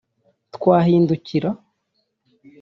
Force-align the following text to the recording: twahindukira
twahindukira 0.55 1.49